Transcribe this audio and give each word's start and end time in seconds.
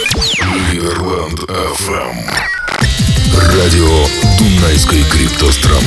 Либерленд 0.00 1.40
FM. 1.40 2.16
Радио 3.36 4.06
Дунайской 4.38 5.02
криптостраны. 5.02 5.82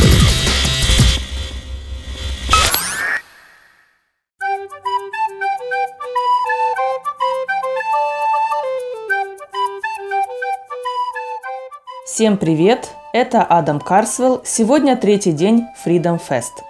Всем 12.05 12.37
привет! 12.37 12.91
Это 13.13 13.41
Адам 13.41 13.79
Карсвелл. 13.79 14.43
Сегодня 14.45 14.95
третий 14.95 15.31
день 15.31 15.65
Freedom 15.83 16.21
Fest. 16.29 16.61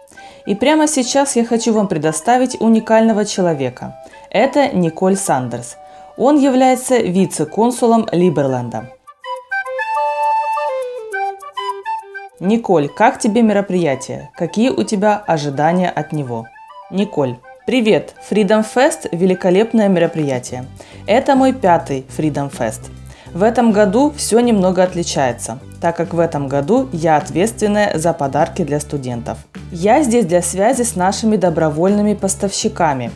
И 0.46 0.56
прямо 0.56 0.88
сейчас 0.88 1.36
я 1.36 1.44
хочу 1.44 1.74
вам 1.74 1.90
предоставить 1.90 2.62
уникального 2.62 3.26
человека. 3.26 3.98
Это 4.30 4.70
Николь 4.70 5.18
Сандерс. 5.18 5.76
Он 6.16 6.38
является 6.38 6.98
вице-консулом 6.98 8.08
Либерленда. 8.12 8.92
Николь, 12.40 12.88
как 12.88 13.20
тебе 13.20 13.42
мероприятие? 13.42 14.30
Какие 14.36 14.70
у 14.70 14.84
тебя 14.84 15.18
ожидания 15.26 15.90
от 15.90 16.12
него? 16.12 16.46
Николь. 16.92 17.38
Привет! 17.66 18.14
Freedom 18.30 18.64
Fest– 18.64 19.08
великолепное 19.12 19.88
мероприятие. 19.88 20.66
Это 21.08 21.36
мой 21.36 21.52
пятый 21.54 22.06
Freedom 22.16 22.52
Fest. 22.52 22.92
В 23.34 23.42
этом 23.42 23.72
году 23.72 24.14
все 24.16 24.40
немного 24.42 24.84
отличается, 24.84 25.58
так 25.82 25.98
как 25.98 26.14
в 26.14 26.20
этом 26.20 26.48
году 26.48 26.90
я 26.92 27.18
ответственная 27.18 27.98
за 27.98 28.14
подарки 28.14 28.64
для 28.64 28.80
студентов. 28.80 29.40
Я 29.72 30.04
здесь 30.04 30.26
для 30.26 30.44
связи 30.44 30.84
с 30.84 30.96
нашими 30.96 31.38
добровольными 31.38 32.14
поставщиками, 32.14 33.10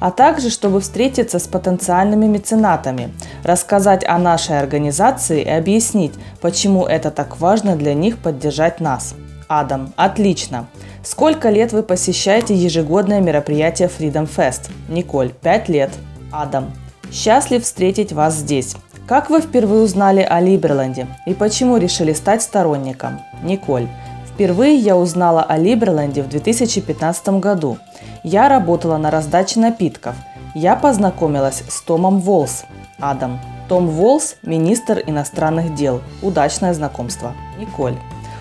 а 0.00 0.10
также 0.10 0.50
чтобы 0.50 0.80
встретиться 0.80 1.38
с 1.38 1.46
потенциальными 1.46 2.26
меценатами, 2.26 3.12
рассказать 3.42 4.04
о 4.04 4.18
нашей 4.18 4.58
организации 4.58 5.42
и 5.42 5.48
объяснить, 5.48 6.14
почему 6.40 6.86
это 6.86 7.10
так 7.10 7.40
важно 7.40 7.76
для 7.76 7.94
них 7.94 8.18
поддержать 8.18 8.80
нас. 8.80 9.14
Адам, 9.48 9.92
отлично. 9.96 10.66
Сколько 11.02 11.50
лет 11.50 11.72
вы 11.72 11.82
посещаете 11.82 12.54
ежегодное 12.54 13.20
мероприятие 13.20 13.88
Freedom 13.88 14.28
Fest? 14.28 14.70
Николь, 14.88 15.30
5 15.30 15.68
лет. 15.68 15.90
Адам, 16.32 16.72
счастлив 17.12 17.62
встретить 17.62 18.12
вас 18.12 18.34
здесь. 18.34 18.74
Как 19.06 19.28
вы 19.28 19.42
впервые 19.42 19.82
узнали 19.82 20.22
о 20.22 20.40
Либерленде 20.40 21.06
и 21.26 21.34
почему 21.34 21.76
решили 21.76 22.14
стать 22.14 22.42
сторонником? 22.42 23.20
Николь. 23.42 23.86
Впервые 24.32 24.76
я 24.76 24.96
узнала 24.96 25.42
о 25.42 25.58
Либерленде 25.58 26.22
в 26.22 26.28
2015 26.28 27.28
году. 27.40 27.76
Я 28.24 28.48
работала 28.48 28.96
на 28.96 29.10
раздаче 29.10 29.60
напитков. 29.60 30.16
Я 30.54 30.76
познакомилась 30.76 31.62
с 31.68 31.82
Томом 31.82 32.20
Волс. 32.20 32.64
Адам. 32.98 33.38
Том 33.68 33.86
Волс– 33.86 34.36
министр 34.42 35.02
иностранных 35.06 35.74
дел. 35.74 36.00
Удачное 36.22 36.72
знакомство. 36.72 37.34
Николь. 37.58 37.96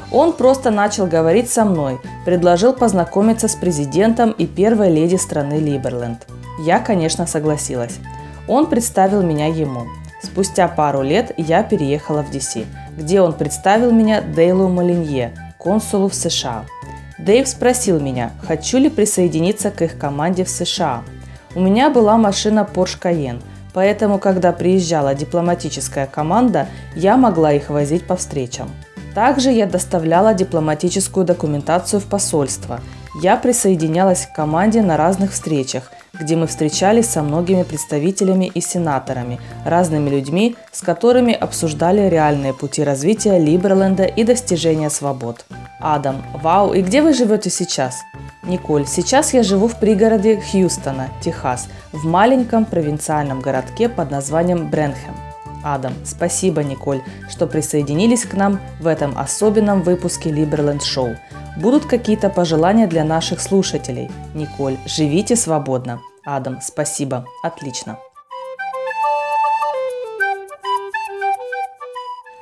Он 0.10 0.32
просто 0.32 0.72
начал 0.72 1.06
говорить 1.06 1.52
со 1.52 1.66
мной, 1.66 2.00
предложил 2.24 2.72
познакомиться 2.72 3.50
с 3.50 3.56
президентом 3.56 4.32
и 4.32 4.48
первой 4.48 4.90
леди 4.90 5.16
страны 5.16 5.56
Либерленд. 5.56 6.28
Я, 6.62 6.80
конечно, 6.80 7.28
согласилась. 7.28 7.98
Он 8.48 8.68
представил 8.68 9.22
меня 9.22 9.48
ему. 9.48 9.84
Спустя 10.22 10.70
пару 10.70 11.02
лет 11.02 11.34
я 11.36 11.62
переехала 11.62 12.24
в 12.24 12.32
DC, 12.32 12.66
где 12.98 13.20
он 13.20 13.34
представил 13.34 13.92
меня 13.92 14.22
Дейлу 14.22 14.70
Малинье, 14.70 15.34
консулу 15.58 16.08
в 16.08 16.16
США. 16.16 16.64
Дэйв 17.24 17.48
спросил 17.48 18.02
меня, 18.02 18.32
хочу 18.46 18.78
ли 18.78 18.90
присоединиться 18.90 19.72
к 19.72 19.82
их 19.82 19.98
команде 19.98 20.44
в 20.44 20.50
США. 20.50 21.04
У 21.56 21.62
меня 21.62 21.90
была 21.90 22.18
машина 22.18 22.68
Porsche 22.70 23.00
Cayenne, 23.02 23.42
поэтому, 23.74 24.20
когда 24.20 24.52
приезжала 24.52 25.16
дипломатическая 25.16 26.06
команда, 26.06 26.68
я 26.98 27.16
могла 27.16 27.54
их 27.54 27.70
возить 27.70 28.06
по 28.06 28.18
встречам. 28.18 28.70
Также 29.16 29.52
я 29.52 29.68
доставляла 29.68 30.34
дипломатическую 30.34 31.26
документацию 31.26 32.02
в 32.02 32.06
посольство. 32.08 32.82
Я 33.22 33.38
присоединялась 33.38 34.26
к 34.26 34.36
команде 34.36 34.82
на 34.82 34.98
разных 34.98 35.32
встречах– 35.32 35.94
где 36.20 36.36
мы 36.36 36.48
встречались 36.48 37.10
со 37.10 37.24
многими 37.24 37.64
представителями 37.64 38.46
и 38.54 38.62
сенаторами, 38.62 39.40
разными 39.66 40.10
людьми, 40.10 40.56
с 40.72 40.82
которыми 40.82 41.34
обсуждали 41.34 42.08
реальные 42.08 42.54
пути 42.54 42.84
развития 42.84 43.40
Либерленда 43.40 44.04
и 44.04 44.24
достижения 44.24 44.90
свобод. 44.90 45.46
Адам, 45.80 46.24
вау, 46.42 46.74
и 46.74 46.82
где 46.82 47.02
вы 47.02 47.14
живете 47.14 47.50
сейчас? 47.50 48.02
Николь, 48.44 48.86
сейчас 48.86 49.34
я 49.34 49.42
живу 49.42 49.68
в 49.68 49.80
пригороде 49.80 50.40
Хьюстона, 50.40 51.10
Техас, 51.22 51.68
в 51.92 52.06
маленьком 52.06 52.66
провинциальном 52.66 53.40
городке 53.42 53.90
под 53.90 54.12
названием 54.12 54.70
Бренхэм. 54.70 55.33
Адам, 55.64 55.94
спасибо, 56.04 56.64
Николь, 56.64 57.02
что 57.30 57.48
присоединились 57.48 58.26
к 58.26 58.34
нам 58.34 58.60
в 58.82 58.88
этом 58.88 59.18
особенном 59.18 59.82
выпуске 59.82 60.30
Либерленд 60.30 60.84
Шоу. 60.84 61.16
Будут 61.58 61.86
какие-то 61.86 62.30
пожелания 62.30 62.88
для 62.88 63.04
наших 63.04 63.40
слушателей? 63.40 64.10
Николь, 64.36 64.78
живите 64.86 65.36
свободно. 65.36 66.02
Адам, 66.26 66.60
спасибо. 66.62 67.26
Отлично. 67.44 67.98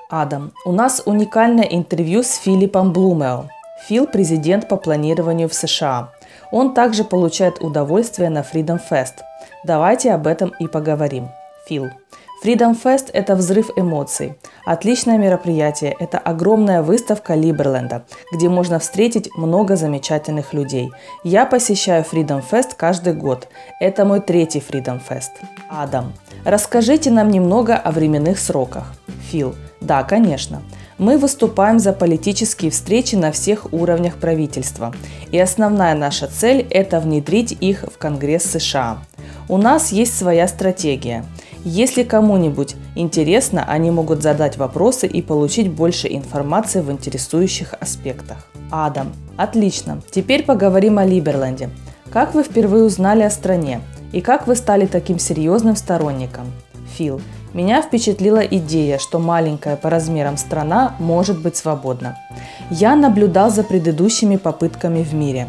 Адам, 0.10 0.52
у 0.66 0.72
нас 0.72 1.02
уникальное 1.06 1.64
интервью 1.64 2.24
с 2.24 2.36
Филиппом 2.36 2.92
Блумео. 2.92 3.46
Фил– 3.88 4.08
президент 4.12 4.68
по 4.68 4.76
планированию 4.78 5.48
в 5.48 5.54
США. 5.54 6.12
Он 6.52 6.74
также 6.74 7.04
получает 7.04 7.62
удовольствие 7.62 8.30
на 8.30 8.40
Freedom 8.40 8.80
Fest. 8.90 9.22
Давайте 9.64 10.12
об 10.12 10.28
этом 10.28 10.50
и 10.60 10.68
поговорим. 10.68 11.30
Фил. 11.68 11.90
Freedom 12.44 12.76
Fest– 12.76 13.12
это 13.14 13.36
взрыв 13.36 13.70
эмоций. 13.76 14.34
Отличное 14.66 15.20
мероприятие– 15.20 15.96
это 16.00 16.18
огромная 16.18 16.82
выставка 16.82 17.36
Либерленда, 17.36 18.04
где 18.34 18.50
можно 18.50 18.80
встретить 18.80 19.30
много 19.38 19.76
замечательных 19.76 20.52
людей. 20.52 20.90
Я 21.24 21.46
посещаю 21.46 22.04
Freedom 22.04 22.44
Fest 22.50 22.72
каждый 22.76 23.14
год. 23.14 23.48
Это 23.80 24.06
мой 24.06 24.22
третий 24.22 24.58
Freedom 24.58 25.00
Fest. 25.08 25.30
Адам, 25.70 26.14
расскажите 26.44 27.12
нам 27.12 27.30
немного 27.30 27.76
о 27.76 27.92
временных 27.92 28.40
сроках. 28.40 28.92
Фил, 29.30 29.54
да, 29.80 30.02
конечно. 30.02 30.64
Мы 30.98 31.20
выступаем 31.20 31.78
за 31.78 31.94
политические 31.94 32.72
встречи 32.72 33.14
на 33.14 33.32
всех 33.32 33.72
уровнях 33.72 34.16
правительства. 34.16 34.96
И 35.32 35.38
основная 35.38 35.94
наша 35.94 36.26
цель– 36.26 36.66
это 36.72 37.00
внедрить 37.00 37.52
их 37.52 37.84
в 37.84 38.00
Конгресс 38.00 38.46
США. 38.46 38.98
У 39.48 39.58
нас 39.58 39.92
есть 39.92 40.18
своя 40.18 40.48
стратегия– 40.48 41.24
если 41.64 42.04
кому-нибудь 42.04 42.76
интересно, 42.96 43.64
они 43.68 43.92
могут 43.92 44.24
задать 44.24 44.58
вопросы 44.58 45.06
и 45.06 45.22
получить 45.22 45.70
больше 45.70 46.08
информации 46.08 46.82
в 46.82 46.92
интересующих 46.92 47.76
аспектах. 47.80 48.48
Адам. 48.72 49.14
Отлично. 49.38 50.02
Теперь 50.10 50.44
поговорим 50.44 50.98
о 50.98 51.06
Либерленде. 51.06 51.70
Как 52.12 52.34
вы 52.34 52.44
впервые 52.44 52.84
узнали 52.84 53.22
о 53.22 53.30
стране? 53.30 53.82
И 54.12 54.22
как 54.22 54.48
вы 54.48 54.56
стали 54.56 54.88
таким 54.88 55.20
серьезным 55.20 55.76
сторонником? 55.76 56.48
Фил. 56.98 57.22
Меня 57.54 57.82
впечатлила 57.82 58.40
идея, 58.40 58.98
что 58.98 59.20
маленькая 59.20 59.76
по 59.76 59.90
размерам 59.90 60.38
страна 60.38 60.96
может 61.00 61.40
быть 61.40 61.58
свободна. 61.58 62.18
Я 62.72 62.96
наблюдал 62.96 63.52
за 63.52 63.64
предыдущими 63.64 64.38
попытками 64.38 65.04
в 65.04 65.14
мире. 65.14 65.48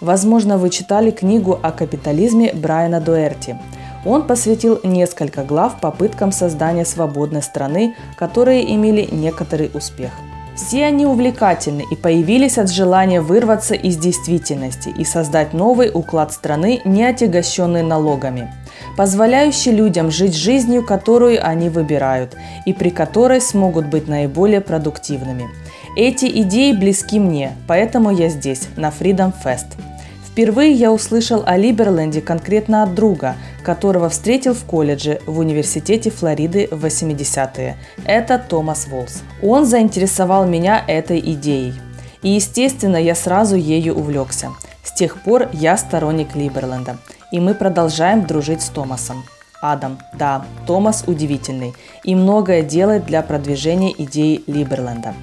Возможно, 0.00 0.56
вы 0.56 0.70
читали 0.70 1.10
книгу 1.10 1.58
о 1.60 1.72
капитализме 1.72 2.52
Брайана 2.52 3.00
Дуэрти– 3.00 3.56
он 4.04 4.26
посвятил 4.26 4.80
несколько 4.84 5.44
глав 5.44 5.80
попыткам 5.80 6.32
создания 6.32 6.84
свободной 6.84 7.42
страны, 7.42 7.94
которые 8.16 8.74
имели 8.74 9.08
некоторый 9.10 9.70
успех. 9.74 10.10
Все 10.58 10.86
они 10.86 11.06
увлекательны 11.06 11.84
и 11.88 11.94
появились 11.94 12.58
от 12.58 12.68
желания 12.68 13.20
вырваться 13.20 13.74
из 13.74 13.96
действительности 13.96 14.88
и 14.88 15.04
создать 15.04 15.52
новый 15.52 15.88
уклад 15.94 16.32
страны, 16.32 16.80
не 16.84 17.04
отягощенный 17.04 17.84
налогами, 17.84 18.52
позволяющий 18.96 19.70
людям 19.70 20.10
жить 20.10 20.34
жизнью, 20.34 20.84
которую 20.84 21.46
они 21.46 21.68
выбирают, 21.68 22.36
и 22.66 22.72
при 22.72 22.90
которой 22.90 23.40
смогут 23.40 23.86
быть 23.86 24.08
наиболее 24.08 24.60
продуктивными. 24.60 25.48
Эти 25.96 26.26
идеи 26.42 26.72
близки 26.72 27.20
мне, 27.20 27.52
поэтому 27.68 28.10
я 28.10 28.28
здесь, 28.28 28.68
на 28.76 28.88
Freedom 28.88 29.32
Fest. 29.44 29.66
Впервые 30.38 30.70
я 30.70 30.92
услышал 30.92 31.42
о 31.44 31.56
Либерленде 31.56 32.20
конкретно 32.20 32.84
от 32.84 32.94
друга, 32.94 33.34
которого 33.64 34.08
встретил 34.08 34.54
в 34.54 34.62
колледже 34.66 35.20
в 35.26 35.40
университете 35.40 36.10
Флориды 36.10 36.68
в 36.70 36.84
80-е. 36.84 37.76
Это 38.04 38.38
Томас 38.38 38.86
Волс. 38.86 39.24
Он 39.42 39.66
заинтересовал 39.66 40.46
меня 40.46 40.84
этой 40.86 41.18
идеей. 41.18 41.74
И, 42.22 42.28
естественно, 42.28 42.98
я 42.98 43.16
сразу 43.16 43.56
ею 43.56 43.96
увлекся. 43.96 44.50
С 44.84 44.92
тех 44.92 45.20
пор 45.24 45.48
я 45.52 45.76
сторонник 45.76 46.36
Либерленда. 46.36 46.98
И 47.32 47.40
мы 47.40 47.54
продолжаем 47.54 48.24
дружить 48.24 48.62
с 48.62 48.68
Томасом. 48.68 49.24
Адам, 49.60 49.98
да, 50.14 50.44
Томас 50.68 51.02
удивительный 51.08 51.74
и 52.04 52.14
многое 52.14 52.62
делает 52.62 53.06
для 53.06 53.22
продвижения 53.22 53.92
идеи 53.98 54.44
Либерленда. 54.46 55.14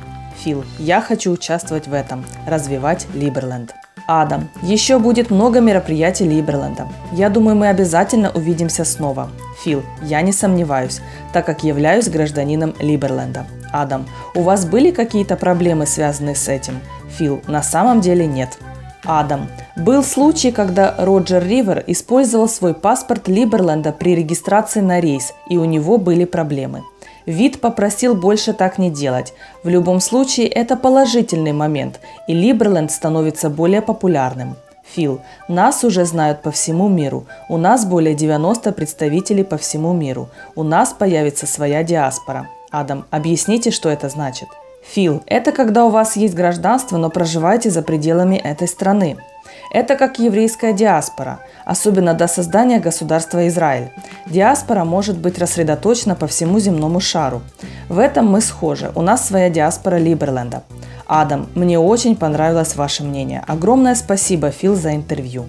Фил, 0.44 0.66
я 0.78 1.00
хочу 1.00 1.32
участвовать 1.32 1.88
в 1.88 1.94
этом, 1.94 2.26
развивать 2.46 3.08
Либерленд. 3.14 3.74
Адам, 4.08 4.50
еще 4.62 5.00
будет 5.00 5.32
много 5.32 5.62
мероприятий 5.62 6.26
Либерленда. 6.26 6.88
Я 7.12 7.30
думаю, 7.30 7.56
мы 7.56 7.70
обязательно 7.70 8.32
увидимся 8.32 8.86
снова. 8.86 9.30
Фил, 9.64 9.84
я 10.04 10.22
не 10.22 10.32
сомневаюсь, 10.32 11.02
так 11.34 11.46
как 11.46 11.64
являюсь 11.64 12.10
гражданином 12.10 12.76
Либерленда. 12.80 13.48
Адам, 13.74 14.06
у 14.36 14.42
вас 14.42 14.66
были 14.66 14.92
какие-то 14.92 15.36
проблемы, 15.36 15.88
связанные 15.88 16.36
с 16.36 16.48
этим? 16.48 16.80
Фил, 17.18 17.42
на 17.48 17.64
самом 17.64 18.02
деле 18.02 18.28
нет. 18.28 18.58
Адам. 19.06 19.48
Был 19.76 20.04
случай, 20.04 20.52
когда 20.52 20.96
Роджер 20.98 21.44
Ривер 21.44 21.84
использовал 21.88 22.48
свой 22.48 22.74
паспорт 22.74 23.28
Либерленда 23.28 23.92
при 23.92 24.16
регистрации 24.16 24.82
на 24.82 25.00
рейс, 25.00 25.34
и 25.50 25.58
у 25.58 25.66
него 25.66 25.98
были 25.98 26.26
проблемы. 26.26 26.84
Вид 27.26 27.60
попросил 27.60 28.16
больше 28.16 28.54
так 28.54 28.78
не 28.78 28.90
делать. 28.90 29.34
В 29.64 29.70
любом 29.70 30.00
случае, 30.00 30.48
это 30.48 30.76
положительный 30.76 31.54
момент, 31.54 32.00
и 32.28 32.34
Либерленд 32.34 32.92
становится 32.92 33.50
более 33.50 33.82
популярным. 33.82 34.56
Фил, 34.94 35.22
нас 35.48 35.84
уже 35.84 36.06
знают 36.06 36.42
по 36.42 36.52
всему 36.52 36.88
миру. 36.88 37.26
У 37.50 37.58
нас 37.58 37.86
более 37.86 38.14
90 38.14 38.72
представителей 38.72 39.44
по 39.44 39.58
всему 39.58 39.94
миру. 39.94 40.30
У 40.56 40.64
нас 40.64 40.94
появится 40.94 41.48
своя 41.48 41.84
диаспора. 41.84 42.48
Адам, 42.72 43.06
объясните, 43.10 43.72
что 43.72 43.90
это 43.90 44.10
значит. 44.10 44.48
Фил– 44.84 45.24
это 45.26 45.52
когда 45.52 45.86
у 45.86 45.90
вас 45.90 46.16
есть 46.16 46.36
гражданство, 46.36 46.98
но 46.98 47.10
проживаете 47.10 47.72
за 47.72 47.82
пределами 47.82 48.36
этой 48.36 48.68
страны. 48.68 49.18
Это 49.76 49.98
как 49.98 50.20
еврейская 50.20 50.72
диаспора, 50.72 51.42
особенно 51.66 52.14
до 52.14 52.28
создания 52.28 52.80
государства 52.80 53.46
Израиль. 53.50 53.90
Диаспора 54.26 54.86
может 54.86 55.18
быть 55.18 55.38
рассредоточена 55.38 56.16
по 56.16 56.28
всему 56.28 56.60
земному 56.60 57.02
шару. 57.02 57.42
В 57.90 58.00
этом 58.00 58.26
мы 58.26 58.40
схожи. 58.40 58.90
У 58.96 59.02
нас 59.02 59.28
своя 59.28 59.50
диаспора 59.50 59.98
Либерленда. 59.98 60.64
Адам, 61.08 61.50
мне 61.56 61.78
очень 61.78 62.16
понравилось 62.16 62.78
ваше 62.78 63.04
мнение. 63.04 63.44
Огромное 63.48 63.96
спасибо, 63.96 64.50
Фил, 64.50 64.76
за 64.76 64.96
интервью. 64.96 65.46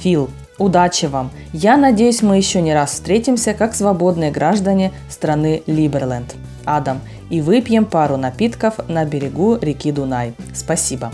Фил, 0.00 0.28
удачи 0.58 1.06
вам. 1.06 1.30
Я 1.52 1.76
надеюсь, 1.76 2.20
мы 2.20 2.36
еще 2.36 2.60
не 2.60 2.74
раз 2.74 2.94
встретимся 2.94 3.54
как 3.54 3.76
свободные 3.76 4.32
граждане 4.32 4.90
страны 5.08 5.62
Либерленд. 5.66 6.34
Адам, 6.64 7.00
и 7.30 7.40
выпьем 7.40 7.84
пару 7.84 8.16
напитков 8.16 8.80
на 8.88 9.04
берегу 9.04 9.56
реки 9.56 9.92
Дунай. 9.92 10.34
Спасибо. 10.52 11.12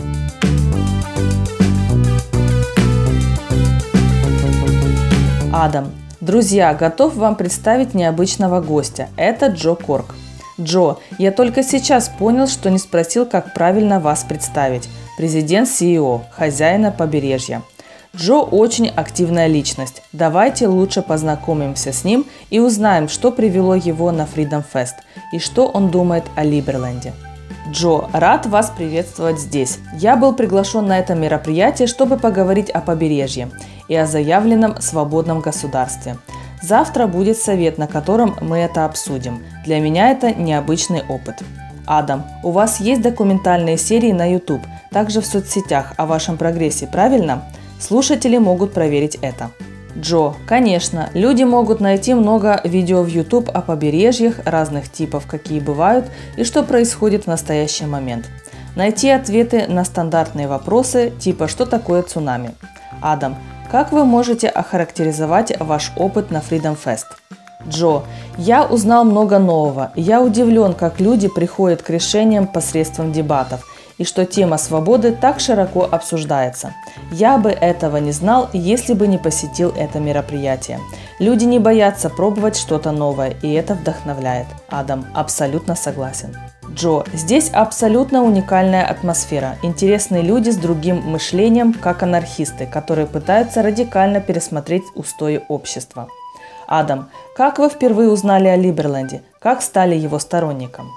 Адам. 5.57 5.93
Друзья, 6.19 6.73
готов 6.73 7.15
вам 7.15 7.37
представить 7.37 7.93
необычного 7.93 8.59
гостя. 8.59 9.07
Это 9.15 9.45
Джо 9.47 9.75
Корк. 9.75 10.13
Джо, 10.59 10.97
я 11.17 11.31
только 11.31 11.63
сейчас 11.63 12.09
понял, 12.09 12.47
что 12.47 12.69
не 12.69 12.77
спросил, 12.77 13.25
как 13.25 13.53
правильно 13.53 14.01
вас 14.01 14.25
представить. 14.25 14.89
Президент 15.17 15.69
CEO, 15.69 16.23
хозяина 16.31 16.91
побережья– 16.91 17.61
Джо 18.17 18.39
очень 18.39 18.87
активная 18.87 19.47
личность. 19.47 20.01
Давайте 20.13 20.67
лучше 20.67 21.01
познакомимся 21.01 21.91
с 21.91 22.03
ним 22.03 22.25
и 22.49 22.59
узнаем, 22.59 23.09
что 23.09 23.31
привело 23.31 23.75
его 23.75 24.11
на 24.11 24.21
Freedom 24.21 24.63
Fest 24.73 24.95
и 25.33 25.39
что 25.39 25.67
он 25.67 25.89
думает 25.89 26.23
о 26.35 26.43
Либерленде. 26.43 27.13
Джо, 27.69 28.09
рад 28.13 28.45
вас 28.45 28.71
приветствовать 28.75 29.39
здесь. 29.39 29.79
Я 29.97 30.15
был 30.15 30.33
приглашен 30.33 30.85
на 30.85 30.99
это 30.99 31.15
мероприятие, 31.15 31.87
чтобы 31.87 32.17
поговорить 32.17 32.69
о 32.69 32.79
побережье 32.79 33.49
и 33.87 33.95
о 33.95 34.05
заявленном 34.05 34.81
свободном 34.81 35.41
государстве. 35.41 36.17
Завтра 36.61 37.07
будет 37.07 37.37
совет, 37.37 37.77
на 37.77 37.87
котором 37.87 38.35
мы 38.41 38.57
это 38.57 38.85
обсудим. 38.85 39.43
Для 39.65 39.79
меня 39.79 40.11
это 40.11 40.33
необычный 40.33 41.03
опыт. 41.07 41.43
Адам, 41.85 42.25
у 42.43 42.51
вас 42.51 42.79
есть 42.79 43.01
документальные 43.01 43.77
серии 43.77 44.11
на 44.11 44.31
YouTube, 44.31 44.63
также 44.91 45.21
в 45.21 45.25
соцсетях 45.25 45.93
о 45.97 46.05
вашем 46.05 46.37
прогрессе, 46.37 46.87
правильно? 46.87 47.43
Слушатели 47.79 48.37
могут 48.37 48.73
проверить 48.73 49.15
это. 49.21 49.51
Джо. 49.97 50.33
Конечно, 50.45 51.09
люди 51.13 51.43
могут 51.43 51.79
найти 51.79 52.13
много 52.13 52.59
видео 52.63 53.01
в 53.01 53.07
YouTube 53.07 53.49
о 53.53 53.61
побережьях 53.61 54.39
разных 54.45 54.91
типов, 54.91 55.25
какие 55.25 55.59
бывают 55.59 56.05
и 56.35 56.43
что 56.43 56.63
происходит 56.63 57.23
в 57.23 57.27
настоящий 57.27 57.85
момент. 57.85 58.29
Найти 58.75 59.09
ответы 59.09 59.67
на 59.67 59.85
стандартные 59.85 60.47
вопросы 60.47 61.13
типа 61.19 61.47
«Что 61.47 61.65
такое 61.65 62.01
цунами?». 62.01 62.51
Адам. 63.01 63.37
Как 63.71 63.91
вы 63.91 64.05
можете 64.05 64.47
охарактеризовать 64.47 65.59
ваш 65.59 65.91
опыт 65.95 66.31
на 66.31 66.37
Freedom 66.37 66.77
Fest? 66.83 67.05
Джо. 67.67 68.03
Я 68.37 68.65
узнал 68.65 69.05
много 69.05 69.39
нового. 69.39 69.91
Я 69.95 70.21
удивлен, 70.21 70.73
как 70.73 70.99
люди 70.99 71.27
приходят 71.27 71.81
к 71.81 71.89
решениям 71.89 72.47
посредством 72.47 73.11
дебатов– 73.11 73.65
и 73.97 74.03
что 74.03 74.25
тема 74.25 74.57
свободы 74.57 75.11
так 75.11 75.39
широко 75.39 75.87
обсуждается. 75.89 76.73
Я 77.11 77.37
бы 77.37 77.49
этого 77.49 77.97
не 77.97 78.11
знал, 78.11 78.49
если 78.53 78.93
бы 78.93 79.07
не 79.07 79.17
посетил 79.17 79.71
это 79.75 79.99
мероприятие. 79.99 80.79
Люди 81.19 81.45
не 81.45 81.59
боятся 81.59 82.09
пробовать 82.09 82.57
что-то 82.57 82.91
новое, 82.91 83.35
и 83.41 83.53
это 83.53 83.73
вдохновляет. 83.73 84.47
Адам 84.69 85.05
абсолютно 85.13 85.75
согласен. 85.75 86.35
Джо, 86.75 87.05
здесь 87.13 87.49
абсолютно 87.53 88.21
уникальная 88.23 88.85
атмосфера. 88.85 89.57
Интересные 89.63 90.21
люди 90.21 90.49
с 90.49 90.57
другим 90.57 90.97
мышлением, 91.09 91.71
как 91.71 92.03
анархисты, 92.03 92.65
которые 92.65 93.07
пытаются 93.07 93.63
радикально 93.63 94.19
пересмотреть 94.19 94.83
устои 94.93 95.41
общества. 95.47 96.09
Адам, 96.67 97.09
как 97.37 97.59
вы 97.59 97.69
впервые 97.69 98.09
узнали 98.09 98.49
о 98.49 98.57
Либерленде? 98.57 99.21
Как 99.39 99.61
стали 99.61 99.95
его 99.95 100.19
сторонником? 100.19 100.91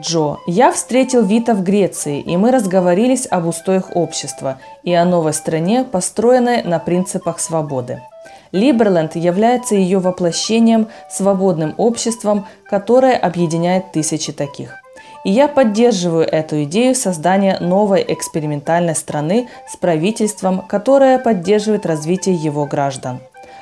Джо, 0.00 0.38
я 0.48 0.72
встретил 0.72 1.22
Вита 1.22 1.54
в 1.54 1.62
Греции, 1.62 2.20
и 2.20 2.36
мы 2.36 2.50
разговорились 2.50 3.28
об 3.30 3.46
устоях 3.46 3.94
общества 3.94 4.58
и 4.82 4.92
о 4.92 5.04
новой 5.04 5.32
стране, 5.32 5.84
построенной 5.84 6.64
на 6.64 6.80
принципах 6.80 7.38
свободы. 7.38 8.02
Либерленд 8.50 9.14
является 9.14 9.76
ее 9.76 10.00
воплощением, 10.00 10.88
свободным 11.08 11.74
обществом, 11.76 12.46
которое 12.68 13.16
объединяет 13.16 13.92
тысячи 13.92 14.32
таких. 14.32 14.79
И 15.24 15.30
я 15.30 15.48
поддерживаю 15.48 16.26
эту 16.26 16.62
идею 16.64 16.94
создания 16.94 17.58
новой 17.60 18.04
экспериментальной 18.06 18.94
страны 18.94 19.48
с 19.68 19.76
правительством, 19.76 20.62
которое 20.62 21.18
поддерживает 21.18 21.86
развитие 21.86 22.34
его 22.34 22.66
граждан. 22.66 23.20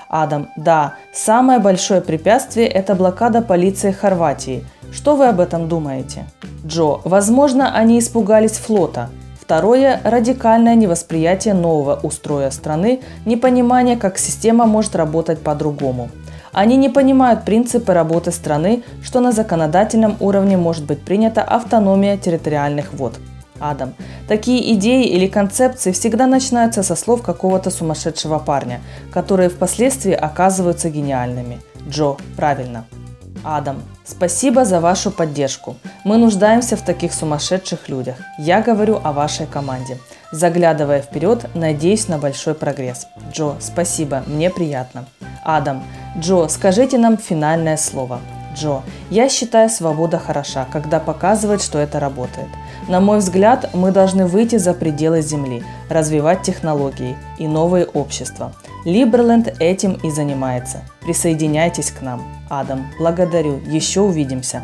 Адам, 0.08 0.48
да, 0.56 0.94
самое 1.12 1.58
большое 1.58 2.00
препятствие– 2.00 2.66
это 2.68 2.94
блокада 2.94 3.42
полиции 3.42 3.90
Хорватии– 3.90 4.64
что 4.90 5.16
вы 5.16 5.28
об 5.28 5.40
этом 5.40 5.68
думаете? 5.68 6.24
Джо, 6.66 7.00
возможно, 7.04 7.74
они 7.74 7.98
испугались 7.98 8.52
флота. 8.52 9.10
Второе– 9.40 10.00
радикальное 10.04 10.74
невосприятие 10.74 11.54
нового 11.54 11.98
устроя 12.02 12.50
страны, 12.50 13.00
непонимание, 13.26 13.96
как 13.96 14.18
система 14.18 14.66
может 14.66 14.96
работать 14.96 15.40
по-другому. 15.40 16.10
Они 16.58 16.76
не 16.76 16.88
понимают 16.88 17.44
принципы 17.44 17.92
работы 17.92 18.32
страны, 18.32 18.82
что 19.00 19.20
на 19.20 19.30
законодательном 19.30 20.16
уровне 20.18 20.56
может 20.56 20.86
быть 20.86 21.00
принята 21.02 21.40
автономия 21.44 22.16
территориальных 22.16 22.94
вод. 22.94 23.14
Адам. 23.60 23.94
Такие 24.26 24.74
идеи 24.74 25.04
или 25.04 25.28
концепции 25.28 25.92
всегда 25.92 26.26
начинаются 26.26 26.82
со 26.82 26.96
слов 26.96 27.22
какого-то 27.22 27.70
сумасшедшего 27.70 28.40
парня, 28.40 28.80
которые 29.12 29.50
впоследствии 29.50 30.12
оказываются 30.12 30.90
гениальными. 30.90 31.60
Джо, 31.88 32.16
правильно. 32.36 32.86
Адам, 33.50 33.82
спасибо 34.04 34.66
за 34.66 34.78
вашу 34.78 35.10
поддержку. 35.10 35.76
Мы 36.04 36.18
нуждаемся 36.18 36.76
в 36.76 36.82
таких 36.82 37.14
сумасшедших 37.14 37.88
людях. 37.88 38.16
Я 38.38 38.60
говорю 38.60 39.00
о 39.02 39.12
вашей 39.12 39.46
команде. 39.46 39.96
Заглядывая 40.32 41.00
вперед, 41.00 41.46
надеюсь 41.54 42.08
на 42.08 42.18
большой 42.18 42.52
прогресс. 42.52 43.06
Джо, 43.32 43.54
спасибо, 43.58 44.22
мне 44.26 44.50
приятно. 44.50 45.06
Адам, 45.44 45.82
Джо, 46.18 46.46
скажите 46.48 46.98
нам 46.98 47.16
финальное 47.16 47.78
слово. 47.78 48.20
Джо, 48.54 48.82
я 49.08 49.30
считаю, 49.30 49.70
свобода 49.70 50.18
хороша, 50.18 50.66
когда 50.70 51.00
показывает, 51.00 51.62
что 51.62 51.78
это 51.78 51.98
работает. 52.00 52.48
На 52.86 53.00
мой 53.00 53.16
взгляд, 53.18 53.70
мы 53.72 53.92
должны 53.92 54.26
выйти 54.26 54.56
за 54.56 54.74
пределы 54.74 55.22
Земли, 55.22 55.64
развивать 55.88 56.42
технологии 56.42 57.16
и 57.38 57.48
новые 57.48 57.86
общества. 57.86 58.52
Либерленд 58.84 59.54
этим 59.60 59.94
и 60.02 60.10
занимается. 60.10 60.82
Присоединяйтесь 61.00 61.90
к 61.90 62.02
нам. 62.02 62.22
Адам, 62.48 62.86
благодарю. 62.98 63.60
Еще 63.66 64.00
увидимся. 64.00 64.62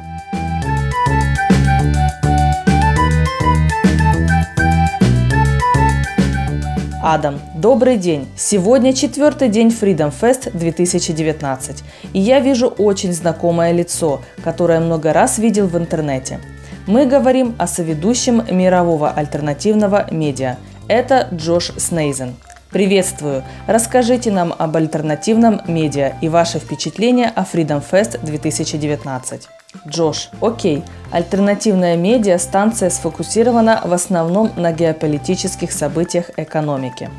Адам, 7.06 7.38
добрый 7.54 7.99
день! 7.99 8.26
Сегодня 8.35 8.94
четвертый 8.94 9.50
день 9.50 9.68
Freedom 9.68 10.11
Fest 10.11 10.56
2019, 10.56 11.85
и 12.14 12.18
я 12.18 12.40
вижу 12.40 12.68
очень 12.68 13.12
знакомое 13.12 13.73
лицо, 13.73 14.23
которое 14.42 14.80
много 14.80 15.12
раз 15.12 15.37
видел 15.37 15.66
в 15.66 15.76
интернете. 15.76 16.40
Мы 16.87 17.04
говорим 17.04 17.56
о 17.59 17.66
соведущем 17.66 18.42
мирового 18.50 19.11
альтернативного 19.11 20.06
медиа. 20.11 20.56
Это 20.88 21.28
Джош 21.30 21.73
Снейзен. 21.76 22.37
Приветствую! 22.74 23.44
Расскажите 23.68 24.32
нам 24.32 24.52
об 24.58 24.76
альтернативном 24.76 25.60
медиа 25.68 26.14
и 26.20 26.28
ваши 26.28 26.58
впечатления 26.58 27.32
о 27.32 27.44
Freedom 27.44 27.80
Fest 27.88 28.18
2019. 28.24 29.48
Джош, 29.86 30.30
окей, 30.40 30.82
альтернативная 31.12 31.96
медиа 31.96 32.36
станция 32.36 32.90
сфокусирована 32.90 33.80
в 33.84 33.92
основном 33.92 34.50
на 34.56 34.72
геополитических 34.72 35.70
событиях 35.70 36.32
экономики. 36.36 37.10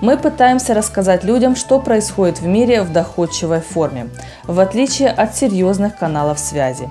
Мы 0.00 0.16
пытаемся 0.16 0.74
рассказать 0.74 1.22
людям, 1.22 1.54
что 1.54 1.78
происходит 1.78 2.40
в 2.40 2.46
мире 2.48 2.82
в 2.82 2.92
доходчивой 2.92 3.60
форме, 3.60 4.08
в 4.42 4.58
отличие 4.58 5.10
от 5.10 5.36
серьезных 5.36 5.96
каналов 5.96 6.40
связи. 6.40 6.88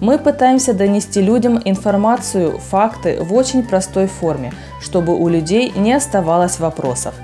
Мы 0.00 0.18
пытаемся 0.18 0.72
донести 0.72 1.20
людям 1.20 1.60
информацию, 1.62 2.58
факты 2.58 3.22
в 3.22 3.34
очень 3.34 3.62
простой 3.62 4.06
форме, 4.06 4.54
чтобы 4.80 5.14
у 5.14 5.28
людей 5.28 5.74
не 5.76 5.92
оставалось 5.92 6.58
вопросов. 6.58 7.14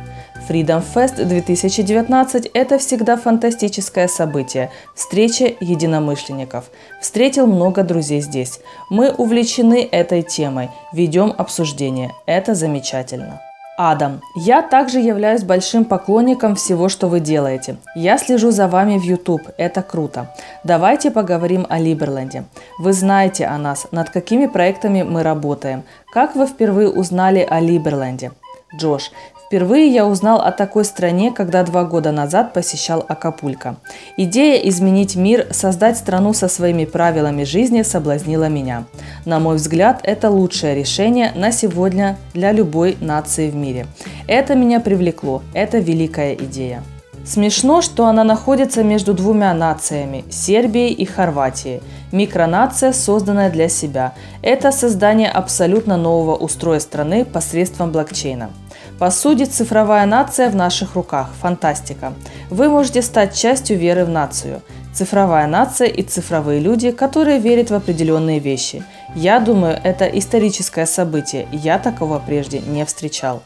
Freedom 0.52 0.82
Fest 0.94 1.24
2019– 1.24 2.50
это 2.54 2.76
всегда 2.76 3.16
фантастическое 3.16 4.06
событие, 4.06 4.70
встреча 4.94 5.50
единомышленников. 5.60 6.66
Встретил 7.00 7.46
много 7.46 7.82
друзей 7.84 8.20
здесь. 8.20 8.60
Мы 8.90 9.10
увлечены 9.10 9.88
этой 9.90 10.20
темой, 10.20 10.68
ведем 10.92 11.32
обсуждение. 11.38 12.12
Это 12.26 12.54
замечательно. 12.54 13.40
Адам, 13.78 14.20
я 14.36 14.60
также 14.60 14.98
являюсь 14.98 15.42
большим 15.42 15.86
поклонником 15.86 16.54
всего, 16.54 16.90
что 16.90 17.08
вы 17.08 17.20
делаете. 17.20 17.76
Я 17.94 18.18
слежу 18.18 18.50
за 18.50 18.68
вами 18.68 18.98
в 18.98 19.04
YouTube, 19.04 19.48
это 19.56 19.80
круто. 19.80 20.34
Давайте 20.64 21.10
поговорим 21.10 21.66
о 21.70 21.78
Либерленде. 21.78 22.44
Вы 22.78 22.92
знаете 22.92 23.46
о 23.46 23.56
нас, 23.56 23.86
над 23.90 24.10
какими 24.10 24.44
проектами 24.44 25.02
мы 25.02 25.22
работаем. 25.22 25.84
Как 26.12 26.36
вы 26.36 26.46
впервые 26.46 26.90
узнали 26.90 27.38
о 27.38 27.58
Либерленде? 27.58 28.32
Джош, 28.74 29.10
Впервые 29.52 29.88
я 29.88 30.06
узнал 30.06 30.40
о 30.40 30.50
такой 30.50 30.82
стране, 30.82 31.30
когда 31.30 31.62
два 31.62 31.84
года 31.84 32.10
назад 32.10 32.54
посещал 32.54 33.04
Акапулько. 33.06 33.76
Идея 34.16 34.56
изменить 34.66 35.14
мир, 35.14 35.48
создать 35.50 35.98
страну 35.98 36.32
со 36.32 36.48
своими 36.48 36.86
правилами 36.86 37.44
жизни 37.44 37.82
соблазнила 37.82 38.48
меня. 38.48 38.84
На 39.26 39.40
мой 39.40 39.56
взгляд, 39.56 40.00
это 40.04 40.30
лучшее 40.30 40.74
решение 40.74 41.32
на 41.34 41.52
сегодня 41.52 42.16
для 42.32 42.50
любой 42.50 42.96
нации 43.02 43.50
в 43.50 43.54
мире. 43.54 43.86
Это 44.26 44.54
меня 44.54 44.80
привлекло, 44.80 45.42
это 45.52 45.80
великая 45.80 46.32
идея. 46.32 46.82
Смешно, 47.26 47.82
что 47.82 48.06
она 48.06 48.24
находится 48.24 48.82
между 48.82 49.12
двумя 49.12 49.52
нациями– 49.52 50.24
Сербией 50.30 50.94
и 50.94 51.04
Хорватией. 51.04 51.82
Микронация, 52.10 52.94
созданная 52.94 53.50
для 53.50 53.68
себя. 53.68 54.14
Это 54.40 54.72
создание 54.72 55.28
абсолютно 55.28 55.98
нового 55.98 56.36
устроя 56.36 56.80
страны 56.80 57.26
посредством 57.26 57.92
блокчейна– 57.92 58.48
по 59.02 59.10
сути, 59.10 59.46
цифровая 59.46 60.06
нация 60.06 60.48
в 60.48 60.54
наших 60.54 60.94
руках. 60.94 61.30
Фантастика. 61.40 62.12
Вы 62.50 62.68
можете 62.68 63.02
стать 63.02 63.36
частью 63.36 63.76
веры 63.76 64.04
в 64.04 64.08
нацию. 64.08 64.62
Цифровая 64.94 65.48
нация 65.48 65.88
и 65.88 66.04
цифровые 66.04 66.60
люди, 66.60 66.92
которые 66.92 67.40
верят 67.40 67.70
в 67.70 67.74
определенные 67.74 68.38
вещи. 68.38 68.84
Я 69.16 69.40
думаю, 69.40 69.76
это 69.82 70.04
историческое 70.04 70.86
событие. 70.86 71.48
Я 71.50 71.80
такого 71.80 72.22
прежде 72.24 72.60
не 72.60 72.84
встречал. 72.84 73.42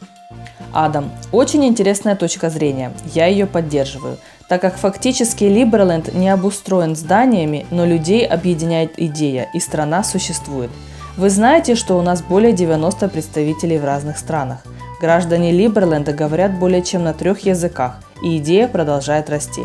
Адам. 0.74 1.10
Очень 1.32 1.64
интересная 1.64 2.16
точка 2.16 2.50
зрения. 2.50 2.92
Я 3.14 3.24
ее 3.24 3.46
поддерживаю 3.46 4.18
так 4.48 4.60
как 4.60 4.76
фактически 4.76 5.44
Либерленд 5.44 6.14
не 6.14 6.28
обустроен 6.28 6.94
зданиями, 6.94 7.66
но 7.70 7.84
людей 7.84 8.24
объединяет 8.24 8.92
идея, 8.96 9.48
и 9.52 9.58
страна 9.58 10.04
существует. 10.04 10.70
Вы 11.16 11.30
знаете, 11.30 11.76
что 11.76 11.98
у 11.98 12.02
нас 12.02 12.20
более 12.20 12.52
90 12.52 13.08
представителей 13.08 13.78
в 13.78 13.86
разных 13.86 14.18
странах. 14.18 14.58
Граждане 15.00 15.50
Либерленда 15.50 16.12
говорят 16.12 16.58
более 16.58 16.82
чем 16.82 17.04
на 17.04 17.14
трех 17.14 17.40
языках, 17.40 18.00
и 18.22 18.36
идея 18.36 18.68
продолжает 18.68 19.30
расти. 19.30 19.62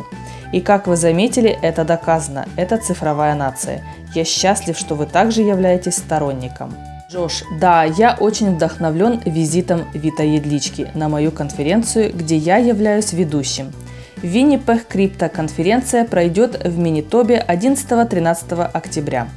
И 0.54 0.62
как 0.62 0.88
вы 0.88 0.96
заметили, 0.96 1.50
это 1.62 1.84
доказано, 1.84 2.46
это 2.56 2.78
цифровая 2.78 3.36
нация. 3.36 3.84
Я 4.16 4.24
счастлив, 4.24 4.78
что 4.78 4.96
вы 4.96 5.06
также 5.08 5.42
являетесь 5.42 5.98
сторонником. 5.98 6.74
Джош, 7.12 7.44
да, 7.60 7.84
я 7.84 8.16
очень 8.18 8.56
вдохновлен 8.56 9.20
визитом 9.26 9.84
Вита 9.94 10.24
Едлички 10.24 10.90
на 10.94 11.10
мою 11.10 11.32
конференцию, 11.32 12.14
где 12.16 12.38
я 12.38 12.58
являюсь 12.58 13.12
ведущим. 13.12 13.74
Виннипех 14.22 14.88
Крипто 14.88 15.28
конференция 15.28 16.06
пройдет 16.06 16.64
в 16.64 16.78
Минитобе 16.78 17.44
11-13 17.46 18.64
октября. 18.72 19.28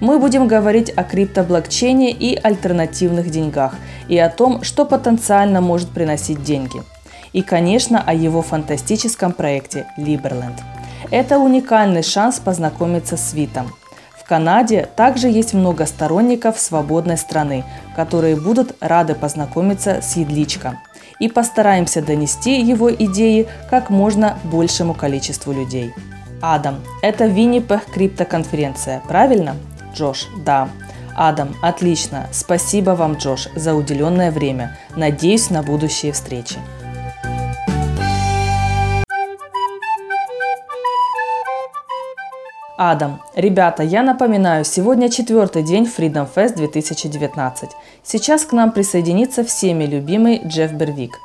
Мы 0.00 0.18
будем 0.18 0.48
говорить 0.48 0.90
о 0.96 1.04
криптоблокчейне 1.04 2.10
и 2.10 2.34
альтернативных 2.34 3.30
деньгах, 3.30 3.74
и 4.08 4.18
о 4.18 4.30
том, 4.30 4.62
что 4.62 4.86
потенциально 4.86 5.60
может 5.60 5.90
приносить 5.90 6.42
деньги. 6.42 6.82
И, 7.34 7.42
конечно, 7.42 8.02
о 8.04 8.14
его 8.14 8.40
фантастическом 8.40 9.32
проекте 9.32 9.86
Liberland. 9.98 10.58
Это 11.10 11.38
уникальный 11.38 12.02
шанс 12.02 12.40
познакомиться 12.40 13.18
с 13.18 13.34
Витом. 13.34 13.70
В 14.18 14.26
Канаде 14.26 14.88
также 14.96 15.28
есть 15.28 15.52
много 15.52 15.84
сторонников 15.84 16.58
свободной 16.58 17.18
страны, 17.18 17.64
которые 17.94 18.36
будут 18.36 18.76
рады 18.80 19.14
познакомиться 19.14 20.00
с 20.00 20.16
Едличко. 20.16 20.80
И 21.18 21.28
постараемся 21.28 22.00
донести 22.00 22.58
его 22.60 22.90
идеи 22.90 23.46
как 23.68 23.90
можно 23.90 24.38
большему 24.44 24.94
количеству 24.94 25.52
людей. 25.52 25.92
Адам, 26.40 26.76
это 27.02 27.26
Виннипех 27.26 27.84
криптоконференция, 27.84 29.02
правильно? 29.06 29.56
Джош, 29.94 30.28
да. 30.44 30.68
Адам, 31.16 31.54
отлично. 31.62 32.26
Спасибо 32.32 32.90
вам, 32.90 33.14
Джош, 33.14 33.48
за 33.54 33.74
уделенное 33.74 34.30
время. 34.30 34.76
Надеюсь 34.96 35.50
на 35.50 35.62
будущие 35.62 36.12
встречи. 36.12 36.56
Адам. 42.82 43.20
Ребята, 43.34 43.82
я 43.82 44.02
напоминаю, 44.02 44.64
сегодня 44.64 45.10
четвертый 45.10 45.62
день 45.62 45.84
Freedom 45.84 46.26
Fest 46.34 46.56
2019. 46.56 47.70
Сейчас 48.02 48.46
к 48.46 48.52
нам 48.52 48.72
присоединится 48.72 49.44
всеми 49.44 49.84
любимый 49.84 50.40
Джефф 50.46 50.72
Бервик. 50.72 51.18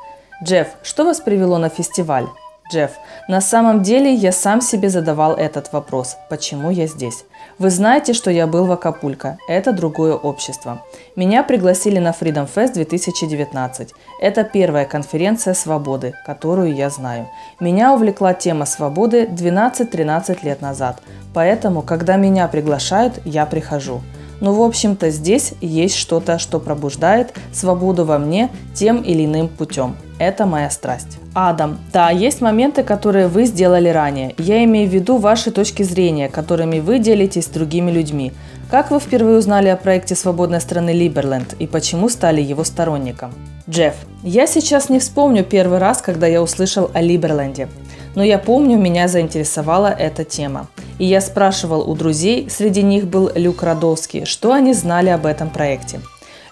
Джефф, 0.44 0.68
что 0.82 1.04
вас 1.04 1.20
привело 1.20 1.56
на 1.56 1.70
фестиваль? 1.70 2.26
Джефф, 2.72 2.90
на 3.28 3.40
самом 3.40 3.82
деле 3.82 4.12
я 4.12 4.32
сам 4.32 4.60
себе 4.60 4.90
задавал 4.90 5.34
этот 5.34 5.72
вопрос, 5.72 6.16
почему 6.28 6.70
я 6.70 6.86
здесь. 6.86 7.24
Вы 7.58 7.70
знаете, 7.70 8.12
что 8.12 8.30
я 8.30 8.46
был 8.46 8.66
в 8.66 8.72
Акапулько. 8.72 9.38
Это 9.48 9.72
другое 9.72 10.14
общество. 10.14 10.82
Меня 11.14 11.42
пригласили 11.42 11.98
на 11.98 12.10
Freedom 12.10 12.48
Fest 12.52 12.74
2019. 12.74 13.92
Это 14.20 14.44
первая 14.44 14.84
конференция 14.84 15.54
свободы, 15.54 16.12
которую 16.26 16.74
я 16.74 16.90
знаю. 16.90 17.28
Меня 17.60 17.94
увлекла 17.94 18.34
тема 18.34 18.66
свободы 18.66 19.24
12-13 19.24 20.38
лет 20.42 20.60
назад. 20.60 21.00
Поэтому, 21.32 21.82
когда 21.82 22.16
меня 22.16 22.48
приглашают, 22.48 23.20
я 23.24 23.46
прихожу. 23.46 24.02
Но, 24.40 24.52
ну, 24.52 24.60
в 24.60 24.62
общем-то, 24.62 25.10
здесь 25.10 25.54
есть 25.60 25.96
что-то, 25.96 26.38
что 26.38 26.60
пробуждает 26.60 27.34
свободу 27.52 28.04
во 28.04 28.18
мне 28.18 28.50
тем 28.74 29.02
или 29.02 29.24
иным 29.24 29.48
путем. 29.48 29.96
Это 30.18 30.46
моя 30.46 30.70
страсть. 30.70 31.18
Адам, 31.34 31.78
да, 31.92 32.10
есть 32.10 32.40
моменты, 32.40 32.82
которые 32.82 33.28
вы 33.28 33.44
сделали 33.44 33.88
ранее. 33.88 34.34
Я 34.38 34.64
имею 34.64 34.88
в 34.88 34.92
виду 34.92 35.18
ваши 35.18 35.50
точки 35.50 35.82
зрения, 35.82 36.28
которыми 36.28 36.80
вы 36.80 36.98
делитесь 36.98 37.44
с 37.44 37.48
другими 37.48 37.90
людьми. 37.90 38.32
Как 38.70 38.90
вы 38.90 38.98
впервые 38.98 39.38
узнали 39.38 39.68
о 39.68 39.76
проекте 39.76 40.14
свободной 40.14 40.60
страны 40.60 40.90
Либерленд 40.90 41.54
и 41.58 41.66
почему 41.66 42.08
стали 42.08 42.40
его 42.40 42.64
сторонником? 42.64 43.32
Джефф, 43.68 43.94
я 44.22 44.46
сейчас 44.46 44.88
не 44.88 44.98
вспомню 44.98 45.44
первый 45.44 45.78
раз, 45.78 46.00
когда 46.00 46.26
я 46.26 46.42
услышал 46.42 46.90
о 46.94 47.00
Либерленде, 47.00 47.68
но 48.14 48.24
я 48.24 48.38
помню, 48.38 48.78
меня 48.78 49.06
заинтересовала 49.06 49.88
эта 49.88 50.24
тема. 50.24 50.68
И 50.98 51.04
я 51.04 51.20
спрашивал 51.20 51.88
у 51.88 51.94
друзей, 51.94 52.48
среди 52.50 52.82
них 52.82 53.06
был 53.06 53.30
Люк 53.34 53.62
Радовский, 53.62 54.24
что 54.24 54.52
они 54.52 54.72
знали 54.72 55.10
об 55.10 55.26
этом 55.26 55.50
проекте. 55.50 56.00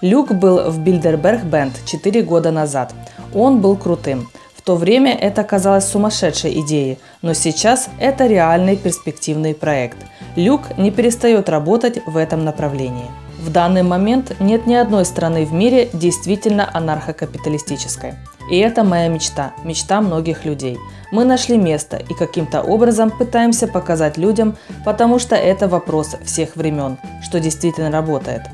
Люк 0.01 0.33
был 0.33 0.71
в 0.71 0.79
Бильдерберг 0.81 1.45
Бенд 1.45 1.75
4 1.87 2.23
года 2.23 2.51
назад. 2.51 2.93
Он 3.33 3.61
был 3.61 3.77
крутым 3.77 4.29
то 4.65 4.77
время 4.77 5.15
это 5.15 5.45
казалось 5.45 5.87
сумасшедшей 5.87 6.61
идеей, 6.61 6.99
но 7.21 7.35
сейчас 7.35 7.89
это 8.01 8.27
реальный 8.27 8.77
перспективный 8.77 9.55
проект. 9.55 9.99
Люк 10.37 10.79
не 10.79 10.91
перестает 10.91 11.49
работать 11.49 12.01
в 12.07 12.17
этом 12.17 12.45
направлении. 12.45 13.11
В 13.45 13.53
данный 13.53 13.83
момент 13.83 14.41
нет 14.41 14.67
ни 14.67 14.73
одной 14.73 15.05
страны 15.05 15.45
в 15.45 15.53
мире 15.53 15.91
действительно 15.93 16.67
анархокапиталистической. 16.73 18.15
И 18.51 18.57
это 18.57 18.85
моя 18.85 19.09
мечта, 19.09 19.53
мечта 19.65 20.01
многих 20.01 20.47
людей. 20.47 20.79
Мы 21.13 21.27
нашли 21.27 21.59
место 21.59 21.99
и 21.99 22.15
каким-то 22.15 22.63
образом 22.63 23.11
пытаемся 23.11 23.69
показать 23.69 24.17
людям, 24.17 24.57
потому 24.83 25.19
что 25.19 25.37
это 25.37 25.69
вопрос 25.69 26.17
всех 26.25 26.57
времен, 26.57 26.97
что 27.23 27.39
действительно 27.39 27.91
работает. 27.91 28.45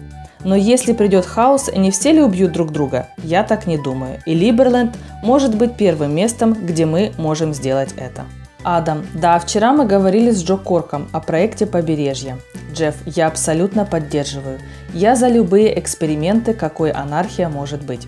Но 0.42 0.56
если 0.56 0.92
придет 0.92 1.25
хаос, 1.25 1.70
не 1.73 1.92
все 1.92 2.11
ли 2.11 2.20
убьют 2.20 2.50
друг 2.50 2.73
друга? 2.73 3.11
Я 3.23 3.44
так 3.44 3.68
не 3.68 3.78
думаю. 3.78 4.20
И 4.26 4.35
Либерленд 4.35 4.97
может 5.23 5.56
быть 5.56 5.76
первым 5.76 6.16
местом, 6.16 6.52
где 6.52 6.85
мы 6.85 7.12
можем 7.16 7.54
сделать 7.54 7.94
это. 7.97 8.25
Адам, 8.62 9.07
да, 9.14 9.38
вчера 9.38 9.73
мы 9.73 9.87
говорили 9.87 10.31
с 10.31 10.45
Джо 10.45 10.57
Корком 10.59 11.09
о 11.12 11.21
проекте 11.21 11.64
«Побережье». 11.64 12.37
Джефф, 12.75 12.95
я 13.07 13.26
абсолютно 13.26 13.87
поддерживаю. 13.87 14.61
Я 14.93 15.17
за 15.17 15.29
любые 15.29 15.79
эксперименты, 15.79 16.52
какой 16.52 16.90
анархия 16.90 17.49
может 17.49 17.83
быть. 17.83 18.07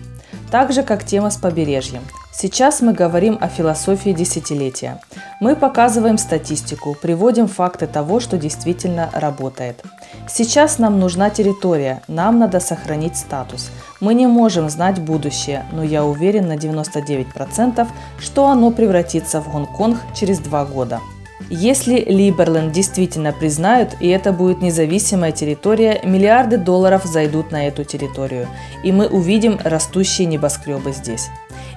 Так 0.51 0.71
же, 0.71 0.83
как 0.83 1.03
тема 1.03 1.31
с 1.31 1.37
побережьем. 1.37 2.03
Сейчас 2.31 2.81
мы 2.81 2.93
говорим 2.93 3.37
о 3.41 3.47
философии 3.47 4.11
десятилетия. 4.11 4.99
Мы 5.39 5.55
показываем 5.55 6.19
статистику, 6.19 6.95
приводим 7.01 7.47
факты 7.47 7.87
того, 7.87 8.19
что 8.19 8.37
действительно 8.37 9.09
работает. 9.11 9.83
Сейчас 10.27 10.79
нам 10.79 10.99
нужна 10.99 11.29
территория, 11.29 12.01
нам 12.07 12.39
надо 12.39 12.59
сохранить 12.59 13.17
статус. 13.17 13.69
Мы 13.99 14.13
не 14.13 14.25
можем 14.25 14.69
знать 14.69 14.99
будущее, 14.99 15.65
но 15.71 15.83
я 15.83 16.05
уверен 16.05 16.47
на 16.47 16.55
99%, 16.55 17.87
что 18.19 18.47
оно 18.47 18.71
превратится 18.71 19.41
в 19.41 19.51
Гонконг 19.51 19.99
через 20.15 20.39
два 20.39 20.65
года. 20.65 21.01
Если 21.49 21.99
Либерленд 21.99 22.71
действительно 22.71 23.33
признают, 23.33 23.97
и 23.99 24.07
это 24.07 24.31
будет 24.31 24.61
независимая 24.61 25.31
территория, 25.33 25.99
миллиарды 26.03 26.57
долларов 26.57 27.03
зайдут 27.03 27.51
на 27.51 27.67
эту 27.67 27.83
территорию, 27.83 28.47
и 28.83 28.91
мы 28.91 29.07
увидим 29.07 29.59
растущие 29.63 30.25
небоскребы 30.25 30.93
здесь. 30.93 31.29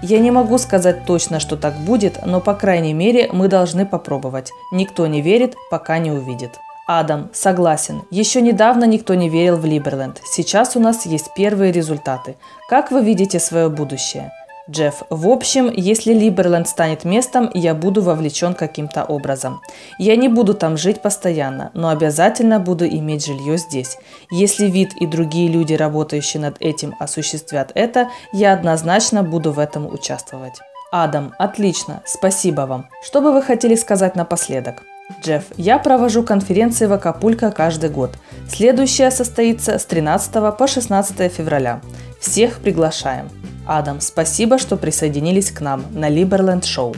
Я 0.02 0.20
не 0.20 0.30
могу 0.30 0.58
сказать 0.58 1.04
точно, 1.04 1.40
что 1.40 1.56
так 1.56 1.78
будет, 1.80 2.24
но 2.24 2.40
по 2.40 2.54
крайней 2.54 2.94
мере 2.94 3.28
мы 3.32 3.48
должны 3.48 3.86
попробовать. 3.86 4.52
Никто 4.70 5.06
не 5.06 5.20
верит, 5.20 5.56
пока 5.68 5.98
не 5.98 6.12
увидит. 6.12 6.60
Адам, 6.86 7.30
согласен. 7.32 8.02
Еще 8.12 8.40
недавно 8.40 8.84
никто 8.84 9.14
не 9.14 9.28
верил 9.28 9.56
в 9.56 9.64
Либерленд. 9.64 10.20
Сейчас 10.24 10.76
у 10.76 10.80
нас 10.80 11.04
есть 11.04 11.34
первые 11.34 11.72
результаты. 11.72 12.36
Как 12.68 12.92
вы 12.92 13.02
видите 13.02 13.40
свое 13.40 13.68
будущее? 13.68 14.32
Джефф, 14.70 15.02
в 15.10 15.28
общем, 15.28 15.68
если 15.72 16.12
Либерленд 16.12 16.68
станет 16.68 17.04
местом, 17.04 17.50
я 17.54 17.74
буду 17.74 18.02
вовлечен 18.02 18.54
каким-то 18.54 19.02
образом. 19.02 19.60
Я 19.98 20.14
не 20.14 20.28
буду 20.28 20.54
там 20.54 20.76
жить 20.76 21.02
постоянно, 21.02 21.72
но 21.74 21.88
обязательно 21.88 22.60
буду 22.60 22.86
иметь 22.86 23.26
жилье 23.26 23.58
здесь. 23.58 23.98
Если 24.30 24.66
вид 24.66 24.90
и 25.00 25.06
другие 25.06 25.48
люди, 25.48 25.74
работающие 25.74 26.40
над 26.40 26.56
этим, 26.60 26.94
осуществят 27.00 27.72
это, 27.74 28.10
я 28.32 28.52
однозначно 28.52 29.24
буду 29.24 29.50
в 29.50 29.58
этом 29.58 29.92
участвовать. 29.92 30.54
Адам, 30.92 31.32
отлично, 31.38 32.02
спасибо 32.04 32.62
вам. 32.62 32.88
Что 33.02 33.20
бы 33.20 33.32
вы 33.32 33.42
хотели 33.42 33.74
сказать 33.74 34.14
напоследок? 34.14 34.84
Джефф, 35.22 35.44
я 35.56 35.78
провожу 35.78 36.22
конференции 36.22 36.86
в 36.86 36.92
Акапулько 36.92 37.50
каждый 37.50 37.90
год. 37.90 38.16
Следующая 38.48 39.10
состоится 39.10 39.78
с 39.78 39.84
13 39.84 40.56
по 40.56 40.66
16 40.66 41.32
февраля. 41.32 41.80
Всех 42.20 42.58
приглашаем. 42.58 43.28
Адам, 43.66 44.00
спасибо, 44.00 44.58
что 44.58 44.76
присоединились 44.76 45.50
к 45.50 45.60
нам 45.60 45.84
на 45.92 46.08
Либерленд 46.08 46.64
Шоу. 46.64 46.94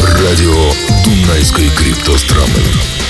Радио 0.00 0.72
Дунайской 1.04 1.68
криптостраны. 1.68 3.05